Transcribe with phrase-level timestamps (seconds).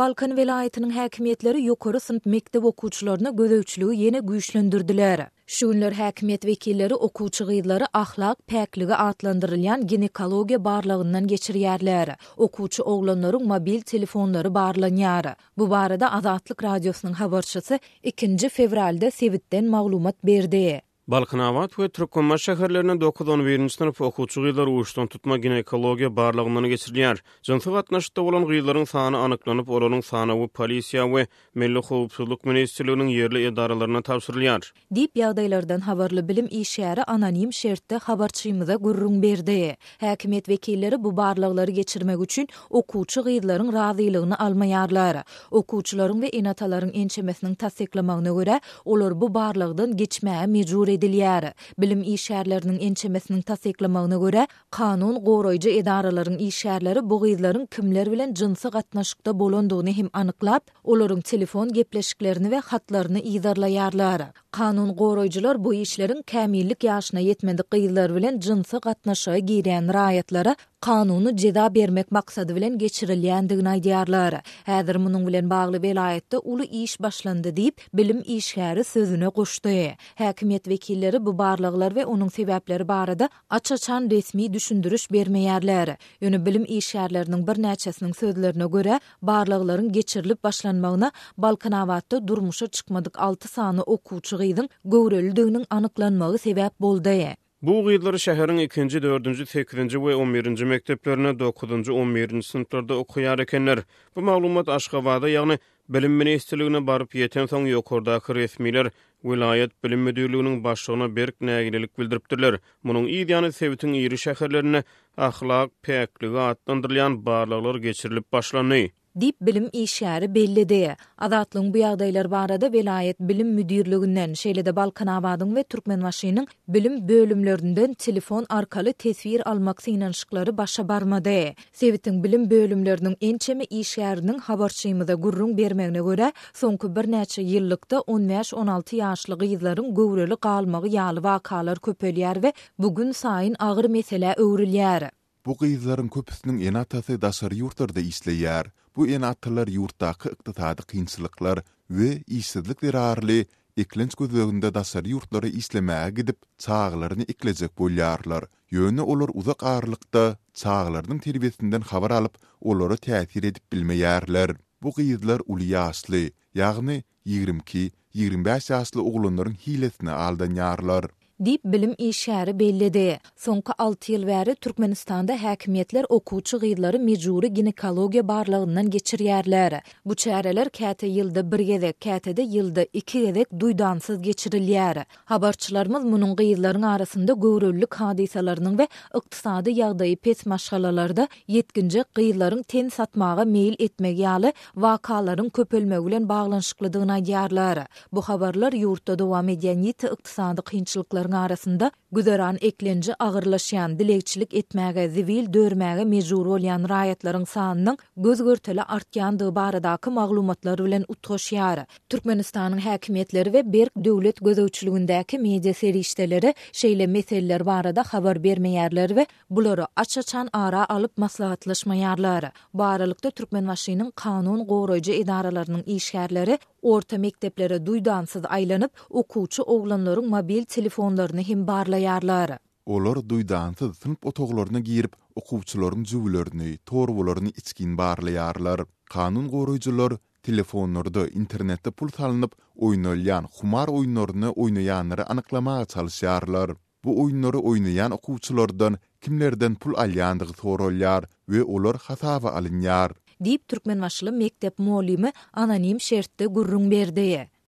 [0.00, 5.18] Balkan velayetinin häkimetleri ýokary synp mekdep okuwçylaryna gözegçiligi ýene güýçlendirdiler.
[5.56, 12.08] Şunlar häkimet wekilleri okuwçy gyýdlary ahlak päkligi atlandyrylýan ginekologiýa barlygyndan geçirýärler.
[12.48, 15.30] Okuwçy oglanlaryň mobil telefonlary barlanýar.
[15.58, 17.74] Bu barada Azatlyk radiosynyň habarçysy
[18.14, 20.64] 2-nji fevralda Sewitden maglumat berdi.
[21.08, 27.18] Balkınavat ve Türkmenistan şäherlerinde 9-11-nji sinf okuwçy gyzlar tutma ginekologiýa barlygyny geçirilýär.
[27.42, 33.46] Cınsı gatnaşykda olan gyzlaryň sany anyklanyp, olaryň sany we polisiýa we Milli howpsuzlyk ministrliginiň yerli
[33.46, 34.70] edaralaryna tapşyrylýar.
[34.94, 39.76] Dip ýagdaýlardan habarly bilim işgäri anonim şertde habarçymyza gurrun berdi.
[40.00, 45.24] Häkimet wekilleri bu barlyklary geçirmek üçin okuwçy gyzlaryň razylygyny almaýarlar.
[45.50, 51.46] Okuwçylaryň ve enatalaryň ençemesiniň tassyklamagyna görə olur bu barlygdan geçmäge mejbur edilýär.
[51.80, 54.44] Bilim işgärläriniň ençemesiniň täsiklemegine görä,
[54.78, 61.72] kanun goýroýjy edaralaryň işgärläri bu gyzlaryň kimler bilen jynsy gatnaşykda bolandygyny hem anyklap, olaryň telefon
[61.78, 64.20] gepleşiklerini we hatlaryny ýazarlaýarlar.
[64.50, 71.66] Kanun goýroýjylar bu işleriň kämillik ýaşyna ýetmedik gyzlar bilen jynsy gatnaşygy giren raýatlara kanunu ceda
[71.74, 74.40] bermek maksady bilen geçirilýändigini aýdýarlar.
[74.66, 79.94] Häzir munyň bilen bagly belaýatda uly iş başlandy diýip bilim işgäri sözüne goşdy.
[80.16, 85.96] Häkimet wekilleri bu barlıqlar we onun sebäpleri barada açaçan resmi düşündürüş bermeýärler.
[86.22, 93.80] Ýöne bilim işgärläriniň bir näçesiniň sözlerine görä, barlıqlaryň geçirilip başlanmagyna Balkanawatda durmuşa çıkmadık 6 sany
[93.86, 97.08] okuwçy gyýdyň göwrelidigini anyklanmagy sebäp boldy.
[97.08, 97.36] E.
[97.62, 103.78] Bu gyýdlary şäheriň 2-nji, 4-nji, 8-nji we 11-nji mekteplerine 9-njy, 11-nji synplarda okuýar ekenler.
[104.16, 105.58] Bu maglumat Aşgabatda, ýagny
[105.92, 108.88] Bilim ministerligine barıp yeten soň ýokurda resmiler
[109.30, 112.58] vilayet bilim müdirliginiň başlygyna berk nägilelik bildiripdirler.
[112.90, 114.84] Munyň ideýany sewitin ýeri şäherlerine
[115.28, 118.90] ahlak, päklik, atlandyrylan barlyklar geçirilip başlanýar.
[119.20, 120.80] dip bilim işyäri bellidi.
[121.22, 128.46] Azatlyň bu ýagdaýlar barada velayet bilim müdirliginden şeýlede Balkan awadyň we Türkmenwaşynyň bilim bölümlerinden telefon
[128.48, 131.52] arkaly tesvir almak synanşyklary başa barmady.
[131.72, 139.34] Sewitiň bilim bölümlerinin ençemi işyärinin habarçymyda gurrun bermegine görä, soňky bir näçe ýyllykda 15-16 ýaşly
[139.52, 145.02] gyzlaryň göwreli galmagy ýaly wakalar köpelýär we bugün saýyn agyr mesele öwrülýär.
[145.46, 148.68] Bu gyzlaryň köpüsiniň ýene atasy daşary ýurtlarda işleýär.
[148.96, 151.60] Bu ýene atlar ýurtdaky ykdysady kynçylyklar
[151.96, 152.10] we
[152.40, 153.38] işsizlik derarly
[153.84, 156.36] iklenç gözlüğünde dasar yurtları islemeye gidip
[156.66, 158.44] çağlarını iklecek bolyarlar.
[158.78, 164.56] Yönü olur uzak ağırlıkta çağlarının terbiyesinden haber alıp oları tesir edip bilmeyerler.
[164.82, 171.04] Bu gıyızlar uli yaşlı, 20 22-25 yaşlı oğlunların hilesine aldan yarlar.
[171.44, 173.18] dip bilim işäri bellidi.
[173.36, 179.80] Soňky 6 ýyl bäri Türkmenistanda häkimetler okuwçy gyýdlary mejuri ginekologiýa barlygyndan geçirýärler.
[180.04, 185.00] Bu çäreler käte ýylda bir gede, kätede ýylda 2 gede duýdansyz geçirilýär.
[185.32, 188.86] Habarçylarymyz munun gyýdlarynyň arasynda göwrüllük hadisalarynyň we
[189.20, 194.52] ykdysady ýagdaýy pes maşgalalarda ýetginje gyýdlaryň ten satmaga meýil etmegi ýaly
[194.86, 197.84] wakalaryň köpelmegi bilen baglanşyklydygyna ýarlar.
[198.12, 205.46] Bu habarlar ýurtda dowam edýän ýeti ykdysady arasında arasynda güzaran eklenji agyrlaşýan dilekçilik etmäge, zivil
[205.54, 211.84] dörmäge mejbur bolýan raýatlaryň sanynyň göz görtele artýandygy baradaky maglumatlar bilen utgaşýar.
[212.10, 219.82] Türkmenistanyň häkimetleri we Berk döwlet gözegçiligindäki media serişdeleri şeýle meseleler barada habar bermeýärler we bulary
[219.96, 222.50] açaçan ara alyp maslahatlaşmaýarlar.
[222.74, 231.42] Baralykda Türkmen waşynyň kanun goýrajy edaralarynyň işgärleri orta mekteplere duydansız aylanıp okuçu oglanlaryň mobil telefonlarını
[231.42, 232.58] hem barlayarlar.
[232.86, 238.80] Olar duydansız sınıp otoglarını girip okuçuların cüvülörünü, torvularını içkin barlayarlar.
[239.12, 246.70] Kanun koruyucular telefonlarda internetde pul salınıp oynayan xumar oyunlarını oynayanları anıklama çalışarlar.
[247.04, 253.12] Bu oyunları oynayan okuçulardan kimlerden pul alyandıgı sorolyar ve olar hasava alinyar.
[253.42, 255.32] diýip Turkmen başly mektep molimi
[255.64, 257.30] anonim şertde gurrun berdi.